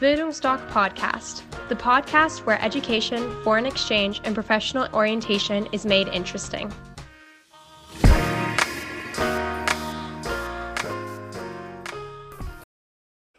Bildungsdoc 0.00 0.60
Podcast, 0.70 1.42
the 1.68 1.74
podcast 1.74 2.46
where 2.46 2.56
education, 2.62 3.18
foreign 3.42 3.66
exchange, 3.66 4.20
and 4.22 4.32
professional 4.32 4.86
orientation 4.92 5.66
is 5.72 5.84
made 5.84 6.06
interesting. 6.14 6.70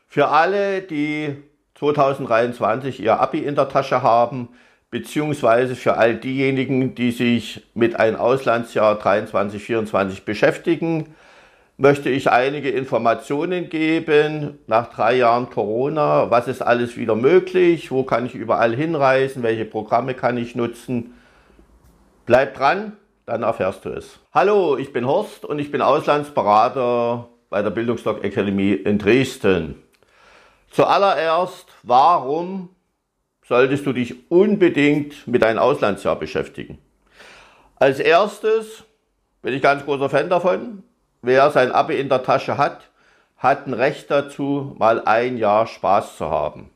Für 0.06 0.28
alle, 0.28 0.82
die 0.82 1.38
2023 1.76 3.00
ihr 3.00 3.18
Abi 3.22 3.40
in 3.40 3.56
der 3.56 3.70
Tasche 3.70 4.04
haben, 4.04 4.50
beziehungsweise 4.92 5.78
für 5.78 5.96
all 5.96 6.18
diejenigen, 6.18 6.94
die 6.94 7.12
sich 7.12 7.66
mit 7.74 7.98
einem 7.98 8.18
Auslandsjahr 8.18 9.00
23-24 9.02 10.26
beschäftigen, 10.26 11.16
möchte 11.80 12.10
ich 12.10 12.30
einige 12.30 12.70
Informationen 12.70 13.70
geben 13.70 14.60
nach 14.68 14.90
drei 14.90 15.16
Jahren 15.16 15.50
Corona. 15.50 16.30
Was 16.30 16.50
ist 16.50 16.62
alles 16.62 16.98
wieder 16.98 17.16
möglich? 17.16 17.90
Wo 17.90 18.04
kann 18.04 18.26
ich 18.26 18.36
überall 18.36 18.76
hinreisen? 18.76 19.44
Welche 19.44 19.64
Programme 19.64 20.14
kann 20.14 20.36
ich 20.38 20.56
nutzen? 20.56 21.14
Bleib 22.26 22.56
dran, 22.56 22.98
dann 23.26 23.44
erfährst 23.44 23.86
du 23.86 23.92
es. 23.92 24.20
Hallo, 24.34 24.76
ich 24.76 24.92
bin 24.92 25.08
Horst 25.08 25.46
und 25.46 25.58
ich 25.58 25.72
bin 25.72 25.82
Auslandsberater 25.82 27.30
bei 27.50 27.62
der 27.62 27.70
Bildungsdoc 27.70 28.26
Academy 28.26 28.74
in 28.74 28.98
Dresden. 28.98 29.82
Zuallererst, 30.72 31.68
warum 31.84 32.76
solltest 33.48 33.86
du 33.86 33.94
dich 33.94 34.30
unbedingt 34.30 35.26
mit 35.30 35.44
deinem 35.44 35.60
Auslandsjahr 35.60 36.18
beschäftigen? 36.18 36.78
Als 37.78 38.02
erstes 38.02 38.84
bin 39.42 39.54
ich 39.54 39.62
ganz 39.62 39.86
großer 39.86 40.10
Fan 40.10 40.30
davon, 40.30 40.84
wer 41.22 41.52
sein 41.52 41.72
Abi 41.72 42.00
in 42.00 42.10
der 42.10 42.24
Tasche 42.24 42.58
hat, 42.58 42.90
hat 43.38 43.68
ein 43.68 43.74
Recht 43.74 44.12
dazu, 44.12 44.76
mal 44.78 45.02
ein 45.06 45.38
Jahr 45.38 45.68
Spaß 45.68 46.18
zu 46.18 46.30
haben. 46.30 46.70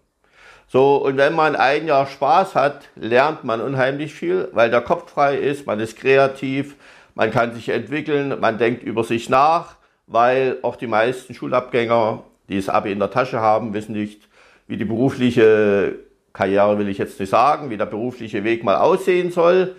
So, 0.68 0.96
und 0.98 1.18
wenn 1.18 1.34
man 1.34 1.56
ein 1.56 1.86
Jahr 1.88 2.08
Spaß 2.08 2.56
hat, 2.56 2.90
lernt 2.96 3.44
man 3.44 3.62
unheimlich 3.62 4.14
viel, 4.14 4.50
weil 4.54 4.72
der 4.72 4.82
Kopf 4.82 5.12
frei 5.12 5.38
ist, 5.38 5.68
man 5.68 5.80
ist 5.80 5.98
kreativ, 5.98 6.76
man 7.16 7.30
kann 7.32 7.54
sich 7.54 7.70
entwickeln, 7.70 8.40
man 8.40 8.58
denkt 8.58 8.82
über 8.84 9.04
sich 9.04 9.30
nach, 9.30 9.76
weil 10.08 10.58
auch 10.64 10.76
die 10.76 10.88
meisten 10.88 11.34
Schulabgänger, 11.34 12.24
die 12.50 12.56
das 12.58 12.70
Abi 12.70 12.92
in 12.92 13.00
der 13.00 13.12
Tasche 13.12 13.40
haben, 13.40 13.74
wissen 13.74 13.94
nicht, 13.94 14.28
wie 14.68 14.78
die 14.78 14.86
berufliche 14.86 16.00
Karriere 16.34 16.80
will 16.80 16.90
ich 16.90 16.98
jetzt 16.98 17.20
nicht 17.20 17.30
sagen, 17.30 17.70
wie 17.70 17.78
der 17.78 17.86
berufliche 17.86 18.44
Weg 18.44 18.64
mal 18.64 18.78
aussehen 18.78 19.32
soll. 19.32 19.76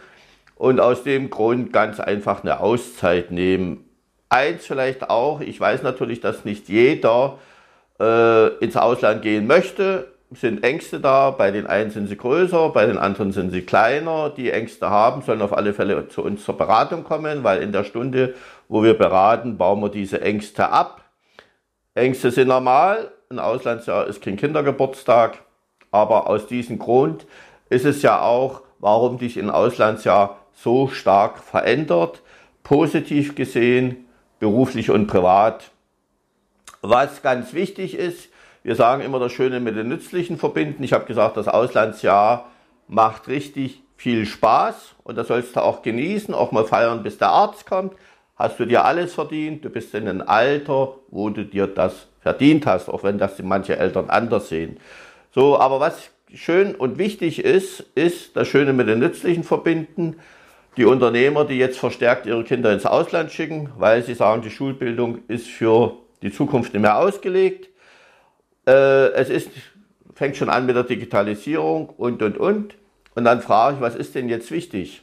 Und 0.54 0.78
aus 0.78 1.02
dem 1.02 1.30
Grund 1.30 1.72
ganz 1.72 1.98
einfach 1.98 2.44
eine 2.44 2.60
Auszeit 2.60 3.32
nehmen. 3.32 3.83
Eins 4.34 4.66
vielleicht 4.66 5.10
auch, 5.10 5.40
ich 5.40 5.60
weiß 5.60 5.84
natürlich, 5.84 6.18
dass 6.18 6.44
nicht 6.44 6.68
jeder 6.68 7.38
äh, 8.00 8.48
ins 8.56 8.76
Ausland 8.76 9.22
gehen 9.22 9.46
möchte. 9.46 10.08
Sind 10.32 10.64
Ängste 10.64 10.98
da, 10.98 11.30
bei 11.30 11.52
den 11.52 11.68
einen 11.68 11.92
sind 11.92 12.08
sie 12.08 12.16
größer, 12.16 12.70
bei 12.70 12.84
den 12.84 12.98
anderen 12.98 13.30
sind 13.30 13.52
sie 13.52 13.62
kleiner. 13.62 14.30
Die 14.30 14.50
Ängste 14.50 14.90
haben, 14.90 15.22
sollen 15.22 15.40
auf 15.40 15.56
alle 15.56 15.72
Fälle 15.72 16.08
zu 16.08 16.24
uns 16.24 16.44
zur 16.44 16.56
Beratung 16.56 17.04
kommen, 17.04 17.44
weil 17.44 17.62
in 17.62 17.70
der 17.70 17.84
Stunde, 17.84 18.34
wo 18.66 18.82
wir 18.82 18.94
beraten, 18.94 19.56
bauen 19.56 19.80
wir 19.80 19.88
diese 19.88 20.20
Ängste 20.20 20.68
ab. 20.68 21.04
Ängste 21.94 22.32
sind 22.32 22.48
normal, 22.48 23.12
ein 23.30 23.38
Auslandsjahr 23.38 24.08
ist 24.08 24.20
kein 24.20 24.36
Kindergeburtstag, 24.36 25.38
aber 25.92 26.28
aus 26.28 26.48
diesem 26.48 26.80
Grund 26.80 27.24
ist 27.70 27.84
es 27.84 28.02
ja 28.02 28.20
auch, 28.20 28.62
warum 28.80 29.18
dich 29.18 29.38
ein 29.38 29.50
Auslandsjahr 29.50 30.38
so 30.52 30.88
stark 30.88 31.38
verändert, 31.38 32.20
positiv 32.64 33.36
gesehen, 33.36 34.03
beruflich 34.44 34.90
und 34.90 35.06
privat. 35.06 35.70
Was 36.82 37.22
ganz 37.22 37.54
wichtig 37.54 37.94
ist, 37.94 38.28
wir 38.62 38.76
sagen 38.76 39.00
immer 39.00 39.18
das 39.18 39.32
Schöne 39.32 39.58
mit 39.58 39.74
dem 39.74 39.88
Nützlichen 39.88 40.36
verbinden. 40.36 40.82
Ich 40.82 40.92
habe 40.92 41.06
gesagt, 41.06 41.38
das 41.38 41.48
Auslandsjahr 41.48 42.50
macht 42.86 43.26
richtig 43.28 43.82
viel 43.96 44.26
Spaß 44.26 44.96
und 45.02 45.16
das 45.16 45.28
sollst 45.28 45.56
du 45.56 45.62
auch 45.62 45.80
genießen, 45.80 46.34
auch 46.34 46.52
mal 46.52 46.66
feiern, 46.66 47.02
bis 47.02 47.16
der 47.16 47.30
Arzt 47.30 47.64
kommt. 47.64 47.94
Hast 48.36 48.60
du 48.60 48.66
dir 48.66 48.84
alles 48.84 49.14
verdient, 49.14 49.64
du 49.64 49.70
bist 49.70 49.94
in 49.94 50.06
einem 50.06 50.20
Alter, 50.20 50.96
wo 51.08 51.30
du 51.30 51.46
dir 51.46 51.66
das 51.66 52.08
verdient 52.20 52.66
hast, 52.66 52.90
auch 52.90 53.02
wenn 53.02 53.16
das 53.16 53.42
manche 53.42 53.78
Eltern 53.78 54.10
anders 54.10 54.50
sehen. 54.50 54.76
So, 55.34 55.58
aber 55.58 55.80
was 55.80 56.10
schön 56.34 56.74
und 56.74 56.98
wichtig 56.98 57.42
ist, 57.42 57.80
ist 57.94 58.36
das 58.36 58.46
Schöne 58.46 58.74
mit 58.74 58.88
dem 58.88 58.98
Nützlichen 58.98 59.42
verbinden 59.42 60.16
die 60.76 60.84
Unternehmer, 60.84 61.44
die 61.44 61.58
jetzt 61.58 61.78
verstärkt 61.78 62.26
ihre 62.26 62.44
Kinder 62.44 62.72
ins 62.72 62.86
Ausland 62.86 63.30
schicken, 63.30 63.70
weil 63.76 64.02
sie 64.02 64.14
sagen, 64.14 64.42
die 64.42 64.50
Schulbildung 64.50 65.18
ist 65.28 65.48
für 65.48 65.96
die 66.22 66.32
Zukunft 66.32 66.72
nicht 66.72 66.82
mehr 66.82 66.98
ausgelegt. 66.98 67.68
Äh, 68.66 69.12
es 69.12 69.30
ist, 69.30 69.50
fängt 70.14 70.36
schon 70.36 70.48
an 70.48 70.66
mit 70.66 70.74
der 70.74 70.84
Digitalisierung 70.84 71.88
und, 71.90 72.22
und, 72.22 72.38
und. 72.38 72.74
Und 73.14 73.24
dann 73.24 73.40
frage 73.40 73.76
ich, 73.76 73.80
was 73.80 73.94
ist 73.94 74.14
denn 74.14 74.28
jetzt 74.28 74.50
wichtig? 74.50 75.02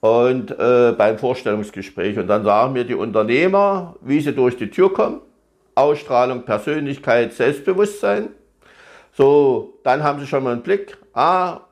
Und 0.00 0.50
äh, 0.52 0.92
beim 0.96 1.18
Vorstellungsgespräch. 1.18 2.18
Und 2.18 2.28
dann 2.28 2.44
sagen 2.44 2.74
mir 2.74 2.84
die 2.84 2.94
Unternehmer, 2.94 3.96
wie 4.02 4.20
sie 4.20 4.34
durch 4.34 4.56
die 4.56 4.70
Tür 4.70 4.92
kommen. 4.92 5.20
Ausstrahlung, 5.74 6.44
Persönlichkeit, 6.44 7.32
Selbstbewusstsein. 7.32 8.28
So, 9.12 9.78
dann 9.82 10.02
haben 10.02 10.20
sie 10.20 10.26
schon 10.26 10.44
mal 10.44 10.52
einen 10.52 10.62
Blick. 10.62 10.96
Ah, 11.14 11.62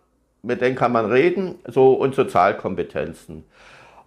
mit 0.43 0.61
denen 0.61 0.77
kann 0.77 0.93
man 0.93 1.07
reden, 1.11 1.57
so 1.67 1.93
und 1.95 2.15
Sozialkompetenzen. 2.15 3.45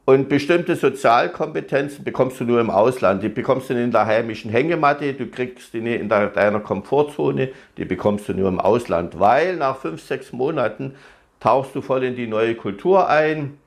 Und 0.08 0.30
bestimmte 0.30 0.76
Sozialkompetenzen 0.76 2.04
bekommst 2.04 2.40
du 2.40 2.44
nur 2.44 2.62
im 2.62 2.70
Ausland. 2.70 3.24
Die 3.24 3.30
bekommst 3.30 3.70
du 3.70 3.74
nicht 3.74 3.86
in 3.86 3.92
der 3.92 4.06
heimischen 4.06 4.52
Hängematte, 4.52 5.14
du 5.14 5.26
kriegst 5.28 5.74
die 5.74 5.82
nicht 5.82 6.00
in 6.00 6.10
deiner 6.10 6.60
Komfortzone, 6.60 7.50
die 7.78 7.86
bekommst 7.86 8.30
du 8.30 8.34
nur 8.34 8.50
im 8.50 8.60
Ausland. 8.60 9.20
Weil 9.20 9.56
nach 9.56 9.78
fünf, 9.78 10.04
sechs 10.04 10.32
Monaten 10.32 10.94
tauchst 11.40 11.74
du 11.74 11.82
voll 11.82 12.04
in 12.04 12.16
die 12.16 12.28
neue 12.28 12.54
Kultur 12.54 13.10
ein, 13.10 13.58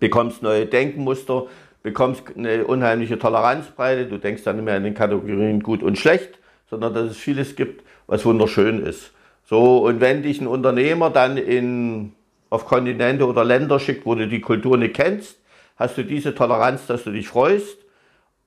bekommst 0.00 0.42
neue 0.42 0.66
Denkmuster, 0.66 1.46
bekommst 1.84 2.24
eine 2.36 2.64
unheimliche 2.64 3.18
Toleranzbreite. 3.18 4.06
Du 4.06 4.18
denkst 4.18 4.42
dann 4.42 4.56
nicht 4.56 4.64
mehr 4.64 4.76
in 4.76 4.84
den 4.84 4.94
Kategorien 4.94 5.62
gut 5.62 5.84
und 5.84 5.98
schlecht, 5.98 6.38
sondern 6.68 6.94
dass 6.94 7.10
es 7.10 7.16
vieles 7.16 7.54
gibt, 7.54 7.84
was 8.08 8.24
wunderschön 8.24 8.84
ist. 8.84 9.12
So, 9.44 9.78
und 9.84 10.00
wenn 10.00 10.22
dich 10.22 10.40
ein 10.40 10.46
Unternehmer 10.46 11.10
dann 11.10 11.36
in, 11.36 12.12
auf 12.50 12.66
Kontinente 12.66 13.26
oder 13.26 13.44
Länder 13.44 13.78
schickt, 13.78 14.06
wo 14.06 14.14
du 14.14 14.26
die 14.26 14.40
Kultur 14.40 14.76
nicht 14.78 14.94
kennst, 14.94 15.38
hast 15.76 15.98
du 15.98 16.04
diese 16.04 16.34
Toleranz, 16.34 16.86
dass 16.86 17.04
du 17.04 17.10
dich 17.10 17.28
freust 17.28 17.78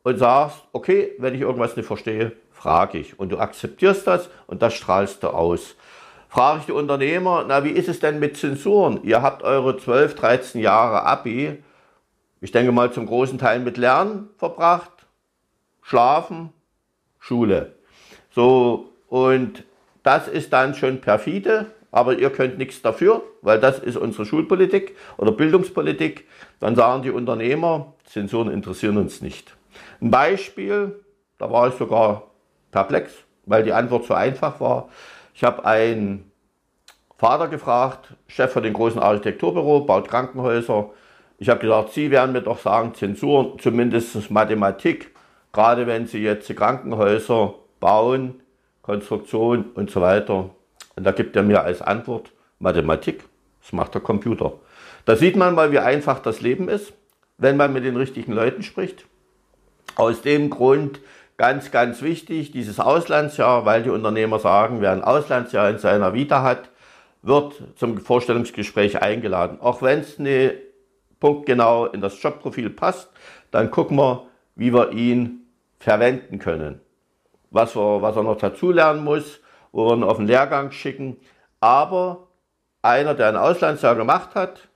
und 0.03 0.17
sagst, 0.17 0.63
okay, 0.73 1.11
wenn 1.19 1.35
ich 1.35 1.41
irgendwas 1.41 1.75
nicht 1.75 1.85
verstehe, 1.85 2.31
frage 2.51 2.97
ich. 2.97 3.19
Und 3.19 3.29
du 3.29 3.37
akzeptierst 3.37 4.07
das 4.07 4.29
und 4.47 4.61
das 4.61 4.73
strahlst 4.73 5.21
du 5.23 5.27
aus. 5.27 5.75
Frage 6.29 6.59
ich 6.59 6.65
die 6.65 6.71
Unternehmer, 6.71 7.45
na, 7.47 7.63
wie 7.63 7.69
ist 7.69 7.87
es 7.87 7.99
denn 7.99 8.19
mit 8.19 8.35
Zensuren? 8.35 9.01
Ihr 9.03 9.21
habt 9.21 9.43
eure 9.43 9.77
12, 9.77 10.15
13 10.15 10.61
Jahre 10.61 11.03
Abi, 11.03 11.63
ich 12.41 12.51
denke 12.51 12.71
mal 12.71 12.91
zum 12.91 13.05
großen 13.05 13.37
Teil 13.37 13.59
mit 13.59 13.77
Lernen 13.77 14.29
verbracht, 14.37 14.91
Schlafen, 15.81 16.53
Schule. 17.19 17.75
So, 18.31 18.89
und 19.07 19.63
das 20.07 20.29
ist 20.29 20.53
dann 20.53 20.73
schon 20.73 21.01
perfide, 21.01 21.65
aber 21.91 22.17
ihr 22.17 22.29
könnt 22.29 22.57
nichts 22.57 22.81
dafür, 22.81 23.23
weil 23.41 23.59
das 23.59 23.77
ist 23.77 23.97
unsere 23.97 24.25
Schulpolitik 24.25 24.95
oder 25.17 25.33
Bildungspolitik. 25.33 26.25
Dann 26.61 26.77
sagen 26.77 27.01
die 27.03 27.11
Unternehmer, 27.11 27.93
Zensuren 28.05 28.49
interessieren 28.49 28.95
uns 28.95 29.21
nicht. 29.21 29.57
Ein 29.99 30.09
Beispiel, 30.09 31.03
da 31.37 31.51
war 31.51 31.67
ich 31.67 31.73
sogar 31.73 32.31
perplex, 32.71 33.11
weil 33.45 33.63
die 33.63 33.73
Antwort 33.73 34.05
so 34.05 34.13
einfach 34.13 34.61
war. 34.61 34.87
Ich 35.33 35.43
habe 35.43 35.65
einen 35.65 36.31
Vater 37.17 37.49
gefragt, 37.49 38.13
Chef 38.27 38.53
von 38.53 38.63
dem 38.63 38.73
großen 38.73 39.01
Architekturbüro, 39.01 39.81
baut 39.81 40.07
Krankenhäuser. 40.07 40.91
Ich 41.37 41.49
habe 41.49 41.59
gesagt, 41.59 41.91
Sie 41.91 42.11
werden 42.11 42.31
mir 42.31 42.41
doch 42.41 42.59
sagen, 42.59 42.93
Zensuren, 42.93 43.59
zumindest 43.59 44.31
Mathematik, 44.31 45.13
gerade 45.51 45.85
wenn 45.85 46.07
Sie 46.07 46.19
jetzt 46.19 46.55
Krankenhäuser 46.55 47.55
bauen, 47.81 48.41
Konstruktion 48.87 49.65
und 49.75 49.91
so 49.91 49.99
weiter. 49.99 50.49
Und 50.95 51.03
da 51.03 51.11
gibt 51.11 51.35
er 51.35 51.43
mir 51.43 51.61
als 51.61 51.81
Antwort 51.81 52.31
Mathematik. 52.57 53.25
Das 53.61 53.73
macht 53.73 53.93
der 53.93 54.01
Computer. 54.01 54.53
Da 55.03 55.17
sieht 55.17 55.35
man 55.35 55.55
mal, 55.55 55.73
wie 55.73 55.79
einfach 55.79 56.19
das 56.19 56.39
Leben 56.39 56.69
ist, 56.69 56.93
wenn 57.37 57.57
man 57.57 57.73
mit 57.73 57.83
den 57.83 57.97
richtigen 57.97 58.31
Leuten 58.31 58.63
spricht. 58.63 59.05
Aus 59.97 60.21
dem 60.21 60.49
Grund 60.49 61.01
ganz, 61.35 61.69
ganz 61.69 62.01
wichtig, 62.01 62.51
dieses 62.51 62.79
Auslandsjahr, 62.79 63.65
weil 63.65 63.83
die 63.83 63.89
Unternehmer 63.89 64.39
sagen, 64.39 64.79
wer 64.79 64.93
ein 64.93 65.03
Auslandsjahr 65.03 65.69
in 65.69 65.79
seiner 65.79 66.13
Vita 66.13 66.41
hat, 66.41 66.69
wird 67.21 67.61
zum 67.75 67.97
Vorstellungsgespräch 67.97 69.01
eingeladen. 69.01 69.59
Auch 69.59 69.81
wenn 69.81 69.99
es 69.99 70.17
nicht 70.17 70.55
punktgenau 71.19 71.87
in 71.87 71.99
das 71.99 72.21
Jobprofil 72.23 72.69
passt, 72.69 73.09
dann 73.51 73.69
gucken 73.69 73.97
wir, 73.97 74.27
wie 74.55 74.73
wir 74.73 74.93
ihn 74.93 75.41
verwenden 75.77 76.39
können 76.39 76.79
was, 77.57 77.75
wir, 77.75 78.01
was 78.01 78.15
er 78.15 78.23
noch 78.23 78.37
dazulernen 78.37 79.03
muss, 79.03 79.41
wo 79.73 79.89
wir 79.89 79.97
ihn 79.97 80.03
auf 80.03 80.17
den 80.17 80.27
Lehrgang 80.27 80.71
schicken. 80.71 81.17
Aber 81.59 82.27
einer, 82.81 83.15
der 83.15 83.27
ein 83.27 83.35
Auslandsjahr 83.35 83.95
gemacht 83.95 84.35
hat, 84.35 84.69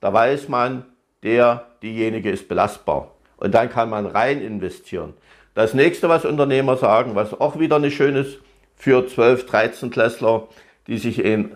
da 0.00 0.12
weiß 0.12 0.48
man, 0.48 0.84
der, 1.22 1.66
diejenige 1.82 2.30
ist 2.30 2.48
belastbar. 2.48 3.12
Und 3.36 3.54
dann 3.54 3.70
kann 3.70 3.90
man 3.90 4.06
rein 4.06 4.40
investieren. 4.40 5.14
Das 5.54 5.74
nächste, 5.74 6.08
was 6.08 6.24
Unternehmer 6.24 6.76
sagen, 6.76 7.14
was 7.14 7.38
auch 7.38 7.58
wieder 7.58 7.78
nicht 7.78 7.96
schön 7.96 8.16
ist, 8.16 8.38
für 8.74 9.06
12, 9.06 9.46
13 9.46 9.90
Klässler, 9.90 10.48
die 10.86 10.98
sich 10.98 11.24
in 11.24 11.54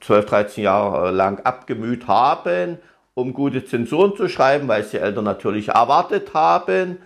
12, 0.00 0.26
13 0.26 0.64
Jahre 0.64 1.10
lang 1.10 1.40
abgemüht 1.44 2.06
haben, 2.06 2.78
um 3.14 3.34
gute 3.34 3.64
Zensuren 3.64 4.16
zu 4.16 4.28
schreiben, 4.28 4.68
weil 4.68 4.82
es 4.82 4.90
die 4.90 4.98
Eltern 4.98 5.24
natürlich 5.24 5.68
erwartet 5.68 6.32
haben, 6.32 6.98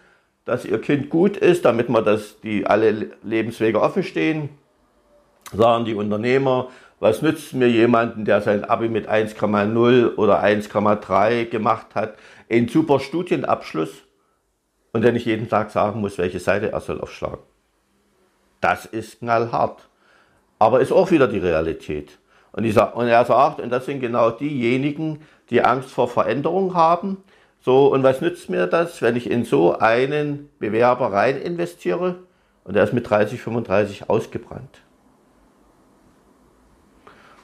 dass 0.48 0.64
ihr 0.64 0.80
Kind 0.80 1.10
gut 1.10 1.36
ist, 1.36 1.64
damit 1.64 1.88
man 1.88 2.04
das, 2.04 2.40
die 2.40 2.66
alle 2.66 3.10
Lebenswege 3.22 3.80
offen 3.80 4.02
stehen. 4.02 4.48
Sagen 5.52 5.84
die 5.84 5.94
Unternehmer, 5.94 6.68
was 7.00 7.22
nützt 7.22 7.54
mir 7.54 7.68
jemanden, 7.68 8.24
der 8.24 8.40
sein 8.40 8.64
Abi 8.64 8.88
mit 8.88 9.08
1,0 9.08 10.16
oder 10.16 10.42
1,3 10.42 11.44
gemacht 11.44 11.94
hat, 11.94 12.14
einen 12.50 12.68
super 12.68 12.98
Studienabschluss 12.98 13.90
und 14.92 15.02
der 15.02 15.12
nicht 15.12 15.26
jeden 15.26 15.48
Tag 15.48 15.70
sagen 15.70 16.00
muss, 16.00 16.18
welche 16.18 16.40
Seite 16.40 16.72
er 16.72 16.80
soll 16.80 17.00
aufschlagen. 17.00 17.40
Das 18.60 18.86
ist 18.86 19.20
knallhart. 19.20 19.88
Aber 20.58 20.80
ist 20.80 20.90
auch 20.90 21.10
wieder 21.10 21.28
die 21.28 21.38
Realität. 21.38 22.18
Und, 22.52 22.68
sag, 22.72 22.96
und 22.96 23.06
er 23.06 23.24
sagt, 23.24 23.60
und 23.60 23.70
das 23.70 23.86
sind 23.86 24.00
genau 24.00 24.30
diejenigen, 24.30 25.20
die 25.50 25.62
Angst 25.62 25.90
vor 25.90 26.08
Veränderung 26.08 26.74
haben. 26.74 27.18
So, 27.68 27.88
und 27.92 28.02
was 28.02 28.22
nützt 28.22 28.48
mir 28.48 28.66
das, 28.66 29.02
wenn 29.02 29.14
ich 29.14 29.30
in 29.30 29.44
so 29.44 29.76
einen 29.76 30.48
Bewerber 30.58 31.12
rein 31.12 31.36
investiere 31.36 32.20
und 32.64 32.74
er 32.74 32.84
ist 32.84 32.94
mit 32.94 33.10
30, 33.10 33.42
35 33.42 34.08
ausgebrannt? 34.08 34.80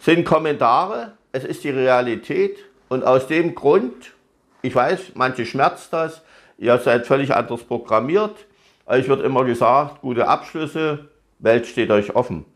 Sind 0.00 0.24
Kommentare, 0.24 1.12
es 1.32 1.44
ist 1.44 1.62
die 1.62 1.68
Realität 1.68 2.56
und 2.88 3.04
aus 3.04 3.26
dem 3.26 3.54
Grund, 3.54 4.14
ich 4.62 4.74
weiß, 4.74 5.12
manche 5.12 5.44
schmerzt 5.44 5.92
das, 5.92 6.22
ihr 6.56 6.78
seid 6.78 7.06
völlig 7.06 7.34
anders 7.34 7.62
programmiert. 7.62 8.46
Euch 8.86 9.06
wird 9.10 9.20
immer 9.20 9.44
gesagt, 9.44 10.00
gute 10.00 10.26
Abschlüsse, 10.26 11.10
Welt 11.38 11.66
steht 11.66 11.90
euch 11.90 12.16
offen. 12.16 12.46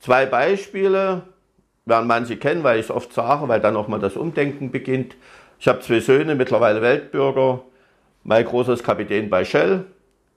Zwei 0.00 0.26
Beispiele, 0.26 1.22
werden 1.86 2.08
manche 2.08 2.36
kennen, 2.36 2.64
weil 2.64 2.78
ich 2.78 2.86
es 2.86 2.90
oft 2.90 3.12
sage, 3.12 3.48
weil 3.48 3.60
dann 3.60 3.76
auch 3.76 3.88
mal 3.88 4.00
das 4.00 4.16
Umdenken 4.16 4.70
beginnt. 4.70 5.16
Ich 5.58 5.68
habe 5.68 5.80
zwei 5.80 6.00
Söhne, 6.00 6.34
mittlerweile 6.34 6.82
Weltbürger. 6.82 7.62
Mein 8.24 8.44
großer 8.44 8.74
ist 8.74 8.84
Kapitän 8.84 9.30
bei 9.30 9.44
Shell. 9.44 9.86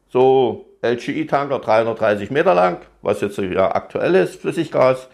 So 0.07 0.65
LGI-Tanker, 0.81 1.59
330 1.59 2.31
Meter 2.31 2.53
lang, 2.53 2.77
was 3.01 3.21
jetzt 3.21 3.37
ja 3.37 3.75
aktuell 3.75 4.15
ist, 4.15 4.41
Flüssiggas. 4.41 5.09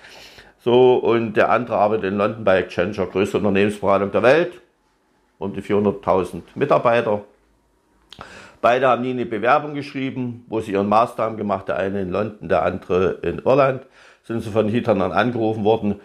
So, 0.59 0.95
und 0.95 1.33
der 1.33 1.49
andere 1.49 1.77
arbeitet 1.77 2.05
in 2.05 2.17
London 2.17 2.43
bei 2.43 2.59
Accenture, 2.59 3.07
größte 3.07 3.37
Unternehmensberatung 3.37 4.11
der 4.11 4.23
Welt. 4.23 4.61
Um 5.37 5.53
die 5.53 5.61
400.000 5.61 6.43
Mitarbeiter. 6.55 7.21
Beide 8.61 8.87
haben 8.87 9.01
nie 9.01 9.11
eine 9.11 9.25
Bewerbung 9.25 9.73
geschrieben, 9.73 10.45
wo 10.47 10.61
sie 10.61 10.71
ihren 10.71 10.87
Master 10.87 11.23
haben 11.23 11.37
gemacht, 11.37 11.67
der 11.67 11.77
eine 11.77 12.01
in 12.01 12.09
London, 12.09 12.47
der 12.47 12.63
andere 12.63 13.19
in 13.21 13.39
Irland. 13.39 13.85
Sind 14.23 14.41
sie 14.41 14.49
von 14.49 14.69
Hittern 14.69 15.01
angerufen 15.01 15.63
worden, 15.63 15.99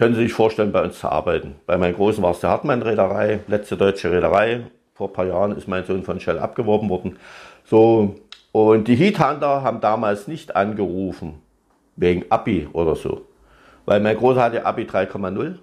können 0.00 0.14
Sie 0.14 0.22
sich 0.22 0.32
vorstellen, 0.32 0.72
bei 0.72 0.82
uns 0.82 0.98
zu 0.98 1.10
arbeiten. 1.10 1.56
Bei 1.66 1.76
meinem 1.76 1.94
Großen 1.94 2.22
war 2.22 2.30
es 2.30 2.40
der 2.40 2.48
Hartmann-Reederei, 2.48 3.40
letzte 3.48 3.76
deutsche 3.76 4.10
Reederei. 4.10 4.62
Vor 4.94 5.08
ein 5.08 5.12
paar 5.12 5.26
Jahren 5.26 5.54
ist 5.54 5.68
mein 5.68 5.84
Sohn 5.84 6.04
von 6.04 6.18
Shell 6.18 6.38
abgeworben 6.38 6.88
worden. 6.88 7.18
So, 7.66 8.14
und 8.50 8.88
die 8.88 8.94
Heathunter 8.94 9.62
haben 9.62 9.82
damals 9.82 10.26
nicht 10.26 10.56
angerufen, 10.56 11.42
wegen 11.96 12.24
Abi 12.30 12.66
oder 12.72 12.96
so. 12.96 13.26
Weil 13.84 14.00
mein 14.00 14.16
Großer 14.16 14.40
hatte 14.42 14.64
Abi 14.64 14.84
3,0 14.84 15.56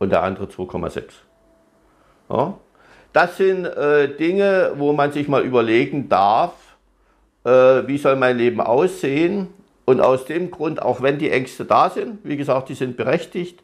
und 0.00 0.12
der 0.12 0.22
andere 0.22 0.44
2,6. 0.44 1.04
Ja? 2.28 2.58
Das 3.14 3.38
sind 3.38 3.64
äh, 3.64 4.14
Dinge, 4.18 4.72
wo 4.76 4.92
man 4.92 5.12
sich 5.12 5.28
mal 5.28 5.42
überlegen 5.42 6.10
darf, 6.10 6.52
äh, 7.44 7.48
wie 7.86 7.96
soll 7.96 8.16
mein 8.16 8.36
Leben 8.36 8.60
aussehen 8.60 9.48
und 9.86 10.00
aus 10.00 10.26
dem 10.26 10.50
Grund, 10.50 10.82
auch 10.82 11.00
wenn 11.00 11.18
die 11.18 11.30
Ängste 11.30 11.64
da 11.64 11.88
sind, 11.88 12.18
wie 12.24 12.36
gesagt, 12.36 12.68
die 12.68 12.74
sind 12.74 12.98
berechtigt, 12.98 13.62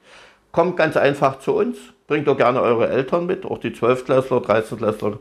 kommt 0.53 0.77
ganz 0.77 0.97
einfach 0.97 1.41
zu 1.41 1.55
uns, 1.55 1.77
bringt 2.07 2.27
doch 2.27 2.37
gerne 2.37 2.63
eure 2.63 2.89
Eltern 2.89 3.27
mit, 3.27 3.45
auch 3.45 3.59
die 3.59 3.71
12-Klässler, 3.71 4.39
13-Klässler 4.39 5.19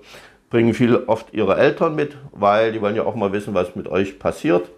bringen 0.49 0.73
viel 0.73 0.95
oft 0.95 1.33
ihre 1.33 1.57
Eltern 1.57 1.95
mit, 1.95 2.17
weil 2.31 2.71
die 2.71 2.81
wollen 2.81 2.95
ja 2.95 3.03
auch 3.03 3.15
mal 3.15 3.31
wissen, 3.31 3.53
was 3.53 3.75
mit 3.75 3.87
euch 3.87 4.19
passiert. 4.19 4.69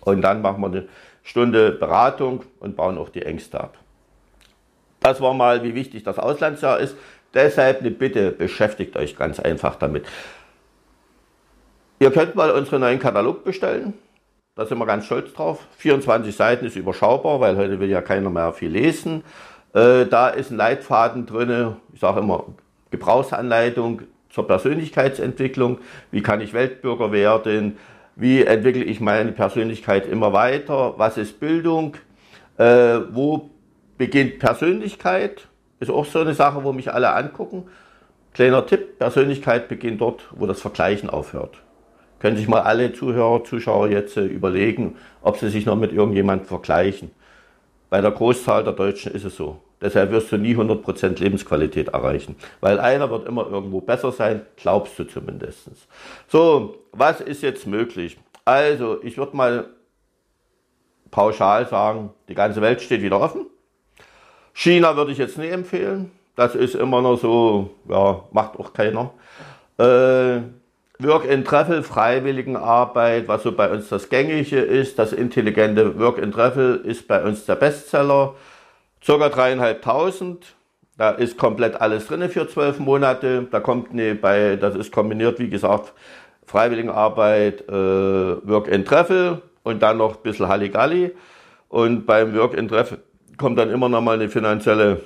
Und 0.00 0.22
dann 0.22 0.42
machen 0.42 0.60
wir 0.60 0.66
eine 0.66 0.88
Stunde 1.22 1.70
Beratung 1.70 2.42
und 2.58 2.76
bauen 2.76 2.98
auch 2.98 3.08
die 3.08 3.22
Ängste 3.22 3.60
ab. 3.60 3.78
Das 4.98 5.20
war 5.20 5.32
mal, 5.32 5.62
wie 5.62 5.74
wichtig 5.74 6.02
das 6.02 6.18
Auslandsjahr 6.18 6.80
ist. 6.80 6.96
Deshalb 7.32 7.80
eine 7.80 7.90
Bitte, 7.90 8.32
beschäftigt 8.32 8.96
euch 8.96 9.16
ganz 9.16 9.38
einfach 9.38 9.76
damit. 9.76 10.04
Ihr 12.00 12.10
könnt 12.10 12.34
mal 12.34 12.50
unseren 12.50 12.80
neuen 12.80 12.98
Katalog 12.98 13.44
bestellen. 13.44 13.94
Da 14.60 14.66
sind 14.66 14.76
wir 14.76 14.84
ganz 14.84 15.06
stolz 15.06 15.32
drauf. 15.32 15.66
24 15.78 16.36
Seiten 16.36 16.66
ist 16.66 16.76
überschaubar, 16.76 17.40
weil 17.40 17.56
heute 17.56 17.80
will 17.80 17.88
ja 17.88 18.02
keiner 18.02 18.28
mehr 18.28 18.52
viel 18.52 18.68
lesen. 18.68 19.24
Äh, 19.72 20.04
da 20.04 20.28
ist 20.28 20.50
ein 20.50 20.58
Leitfaden 20.58 21.24
drin, 21.24 21.76
ich 21.94 22.00
sage 22.00 22.20
immer 22.20 22.44
Gebrauchsanleitung 22.90 24.02
zur 24.28 24.46
Persönlichkeitsentwicklung. 24.46 25.78
Wie 26.10 26.20
kann 26.20 26.42
ich 26.42 26.52
Weltbürger 26.52 27.10
werden? 27.10 27.78
Wie 28.16 28.44
entwickle 28.44 28.84
ich 28.84 29.00
meine 29.00 29.32
Persönlichkeit 29.32 30.06
immer 30.06 30.34
weiter? 30.34 30.92
Was 30.98 31.16
ist 31.16 31.40
Bildung? 31.40 31.96
Äh, 32.58 32.98
wo 33.12 33.48
beginnt 33.96 34.40
Persönlichkeit? 34.40 35.48
Ist 35.78 35.90
auch 35.90 36.04
so 36.04 36.18
eine 36.18 36.34
Sache, 36.34 36.64
wo 36.64 36.74
mich 36.74 36.92
alle 36.92 37.14
angucken. 37.14 37.64
Kleiner 38.34 38.66
Tipp, 38.66 38.98
Persönlichkeit 38.98 39.68
beginnt 39.68 40.02
dort, 40.02 40.28
wo 40.32 40.44
das 40.44 40.60
Vergleichen 40.60 41.08
aufhört. 41.08 41.62
Können 42.20 42.36
sich 42.36 42.48
mal 42.48 42.60
alle 42.60 42.92
Zuhörer, 42.92 43.42
Zuschauer 43.44 43.88
jetzt 43.88 44.16
äh, 44.16 44.24
überlegen, 44.24 44.96
ob 45.22 45.38
sie 45.38 45.50
sich 45.50 45.66
noch 45.66 45.76
mit 45.76 45.92
irgendjemandem 45.92 46.46
vergleichen. 46.46 47.10
Bei 47.88 48.00
der 48.00 48.12
Großzahl 48.12 48.62
der 48.62 48.74
Deutschen 48.74 49.12
ist 49.12 49.24
es 49.24 49.36
so. 49.36 49.60
Deshalb 49.80 50.10
wirst 50.10 50.30
du 50.30 50.36
nie 50.36 50.54
100% 50.54 51.18
Lebensqualität 51.18 51.88
erreichen. 51.88 52.36
Weil 52.60 52.78
einer 52.78 53.10
wird 53.10 53.26
immer 53.26 53.48
irgendwo 53.48 53.80
besser 53.80 54.12
sein, 54.12 54.42
glaubst 54.56 54.98
du 54.98 55.04
zumindest. 55.04 55.70
So, 56.28 56.76
was 56.92 57.20
ist 57.22 57.42
jetzt 57.42 57.66
möglich? 57.66 58.18
Also, 58.44 59.02
ich 59.02 59.16
würde 59.16 59.36
mal 59.36 59.66
pauschal 61.10 61.66
sagen, 61.66 62.10
die 62.28 62.34
ganze 62.34 62.60
Welt 62.60 62.82
steht 62.82 63.02
wieder 63.02 63.20
offen. 63.20 63.46
China 64.52 64.96
würde 64.96 65.12
ich 65.12 65.18
jetzt 65.18 65.38
nicht 65.38 65.52
empfehlen. 65.52 66.10
Das 66.36 66.54
ist 66.54 66.74
immer 66.74 67.00
noch 67.00 67.16
so, 67.16 67.70
ja, 67.88 68.22
macht 68.32 68.58
auch 68.58 68.72
keiner. 68.72 69.12
Äh, 69.78 70.42
Work 71.02 71.24
in 71.24 71.44
Treffel, 71.44 71.82
Freiwilligenarbeit, 71.82 73.26
was 73.26 73.42
so 73.42 73.52
bei 73.52 73.70
uns 73.70 73.88
das 73.88 74.10
Gängige 74.10 74.60
ist. 74.60 74.98
Das 74.98 75.12
intelligente 75.12 75.98
Work 75.98 76.18
in 76.18 76.30
Treffel 76.30 76.76
ist 76.84 77.08
bei 77.08 77.22
uns 77.22 77.46
der 77.46 77.54
Bestseller. 77.56 78.34
Circa 79.02 79.30
dreieinhalbtausend. 79.30 80.44
Da 80.98 81.10
ist 81.12 81.38
komplett 81.38 81.80
alles 81.80 82.06
drin 82.06 82.28
für 82.28 82.46
zwölf 82.46 82.78
Monate. 82.78 83.46
Da 83.50 83.60
kommt 83.60 83.92
eine 83.92 84.14
bei, 84.14 84.56
das 84.56 84.74
ist 84.74 84.92
kombiniert, 84.92 85.38
wie 85.38 85.48
gesagt, 85.48 85.94
Freiwilligenarbeit, 86.44 87.66
äh, 87.68 87.72
Work 87.72 88.68
in 88.68 88.84
Treffel 88.84 89.40
und 89.62 89.82
dann 89.82 89.96
noch 89.96 90.16
ein 90.16 90.22
bisschen 90.22 90.48
Halligalli. 90.48 91.12
Und 91.68 92.04
beim 92.04 92.36
Work 92.36 92.54
in 92.54 92.68
Treffel 92.68 92.98
kommt 93.38 93.58
dann 93.58 93.70
immer 93.70 93.88
noch 93.88 94.02
mal 94.02 94.16
eine 94.16 94.28
finanzielle 94.28 95.00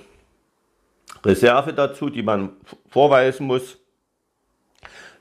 Reserve 1.25 1.73
dazu, 1.73 2.11
die 2.11 2.23
man 2.23 2.51
vorweisen 2.89 3.47
muss 3.47 3.79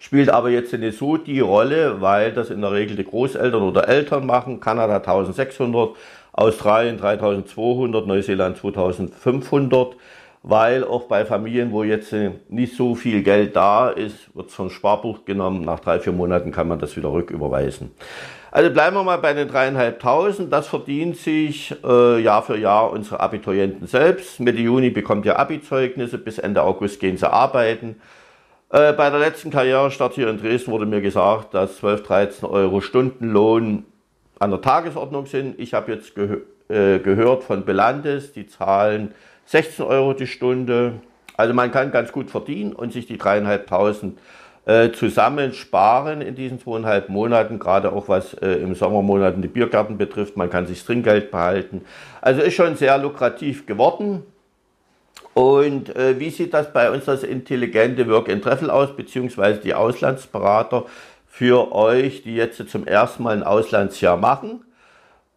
spielt 0.03 0.29
aber 0.29 0.49
jetzt 0.49 0.73
nicht 0.73 0.97
so 0.97 1.15
die 1.15 1.39
Rolle, 1.39 2.01
weil 2.01 2.33
das 2.33 2.49
in 2.49 2.59
der 2.59 2.73
Regel 2.73 2.97
die 2.97 3.05
Großeltern 3.05 3.63
oder 3.63 3.87
Eltern 3.87 4.25
machen. 4.25 4.59
Kanada 4.59 4.97
1600, 4.97 5.95
Australien 6.33 6.97
3200, 6.97 8.05
Neuseeland 8.05 8.57
2500, 8.57 9.95
weil 10.43 10.83
auch 10.83 11.03
bei 11.03 11.23
Familien, 11.23 11.71
wo 11.71 11.83
jetzt 11.83 12.13
nicht 12.49 12.75
so 12.75 12.95
viel 12.95 13.23
Geld 13.23 13.55
da 13.55 13.91
ist, 13.91 14.35
wird 14.35 14.49
es 14.49 14.55
vom 14.55 14.69
Sparbuch 14.69 15.23
genommen. 15.23 15.61
Nach 15.63 15.79
drei, 15.79 16.01
vier 16.01 16.11
Monaten 16.11 16.51
kann 16.51 16.67
man 16.67 16.79
das 16.79 16.97
wieder 16.97 17.13
rücküberweisen. 17.13 17.91
Also 18.51 18.71
bleiben 18.71 18.97
wir 18.97 19.03
mal 19.05 19.19
bei 19.19 19.33
den 19.33 19.47
dreieinhalbtausend. 19.47 20.51
Das 20.51 20.67
verdient 20.67 21.15
sich 21.15 21.73
äh, 21.81 22.19
Jahr 22.19 22.43
für 22.43 22.57
Jahr 22.57 22.91
unsere 22.91 23.21
Abiturienten 23.21 23.87
selbst. 23.87 24.41
Mitte 24.41 24.59
Juni 24.59 24.89
bekommt 24.89 25.25
ihr 25.25 25.39
Abi-Zeugnisse, 25.39 26.17
bis 26.17 26.39
Ende 26.39 26.61
August 26.61 26.99
gehen 26.99 27.15
sie 27.15 27.31
arbeiten. 27.31 27.95
Äh, 28.73 28.93
bei 28.93 29.11
der 29.11 29.19
letzten 29.19 29.51
Karrierestadt 29.51 30.13
hier 30.13 30.27
in 30.29 30.39
Dresden 30.39 30.71
wurde 30.71 30.87
mir 30.87 30.99
gesagt, 30.99 31.53
dass 31.53 31.77
12, 31.77 32.01
13 32.01 32.49
Euro 32.49 32.81
Stundenlohn 32.81 33.85
an 34.39 34.49
der 34.49 34.61
Tagesordnung 34.61 35.27
sind. 35.27 35.59
Ich 35.59 35.75
habe 35.75 35.91
jetzt 35.91 36.15
gehö 36.15 36.41
äh, 36.69 36.97
gehört 36.97 37.43
von 37.43 37.65
Belandes, 37.65 38.33
die 38.33 38.47
zahlen 38.47 39.13
16 39.45 39.85
Euro 39.85 40.13
die 40.13 40.25
Stunde. 40.25 40.93
Also 41.37 41.53
man 41.53 41.71
kann 41.71 41.91
ganz 41.91 42.11
gut 42.11 42.31
verdienen 42.31 42.73
und 42.73 42.91
sich 42.93 43.05
die 43.05 43.19
dreieinhalbtausend 43.19 44.17
äh, 44.65 44.89
zusammen 44.91 45.53
sparen 45.53 46.21
in 46.21 46.33
diesen 46.33 46.59
zweieinhalb 46.59 47.09
Monaten, 47.09 47.59
gerade 47.59 47.91
auch 47.91 48.09
was 48.09 48.33
äh, 48.35 48.53
im 48.53 48.73
Sommermonaten 48.73 49.43
die 49.43 49.49
Biergärten 49.49 49.99
betrifft. 49.99 50.35
Man 50.35 50.49
kann 50.49 50.65
sich 50.65 50.83
Trinkgeld 50.83 51.29
behalten. 51.29 51.81
Also 52.21 52.41
ist 52.41 52.55
schon 52.55 52.75
sehr 52.75 52.97
lukrativ 52.97 53.67
geworden. 53.67 54.23
Und 55.33 55.95
äh, 55.95 56.19
wie 56.19 56.29
sieht 56.29 56.53
das 56.53 56.71
bei 56.71 56.91
uns 56.91 57.05
das 57.05 57.23
intelligente 57.23 58.07
Work 58.07 58.27
in 58.27 58.41
Treffel 58.41 58.69
aus, 58.69 58.95
beziehungsweise 58.95 59.59
die 59.59 59.73
Auslandsberater 59.73 60.85
für 61.27 61.73
euch, 61.73 62.21
die 62.21 62.35
jetzt 62.35 62.69
zum 62.69 62.85
ersten 62.85 63.23
Mal 63.23 63.37
ein 63.37 63.43
Auslandsjahr 63.43 64.17
machen? 64.17 64.63